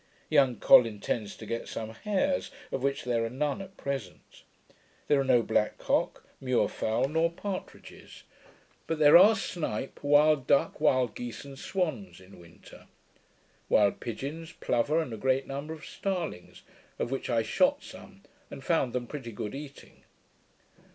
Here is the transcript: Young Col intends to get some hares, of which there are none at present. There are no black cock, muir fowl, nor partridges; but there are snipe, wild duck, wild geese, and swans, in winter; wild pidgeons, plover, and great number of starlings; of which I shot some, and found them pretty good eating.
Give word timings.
Young 0.31 0.55
Col 0.55 0.87
intends 0.87 1.35
to 1.37 1.45
get 1.45 1.67
some 1.67 1.91
hares, 1.91 2.49
of 2.71 2.81
which 2.81 3.03
there 3.03 3.23
are 3.23 3.29
none 3.29 3.61
at 3.61 3.77
present. 3.77 4.41
There 5.07 5.19
are 5.21 5.23
no 5.23 5.43
black 5.43 5.77
cock, 5.77 6.25
muir 6.39 6.67
fowl, 6.69 7.07
nor 7.07 7.29
partridges; 7.29 8.23
but 8.87 8.97
there 8.97 9.15
are 9.15 9.35
snipe, 9.35 10.03
wild 10.03 10.47
duck, 10.47 10.81
wild 10.81 11.13
geese, 11.13 11.45
and 11.45 11.55
swans, 11.59 12.19
in 12.19 12.39
winter; 12.39 12.87
wild 13.69 13.99
pidgeons, 13.99 14.53
plover, 14.53 14.99
and 15.03 15.21
great 15.21 15.45
number 15.45 15.71
of 15.75 15.85
starlings; 15.85 16.63
of 16.97 17.11
which 17.11 17.29
I 17.29 17.43
shot 17.43 17.83
some, 17.83 18.23
and 18.49 18.63
found 18.63 18.93
them 18.93 19.05
pretty 19.05 19.31
good 19.31 19.53
eating. 19.53 20.03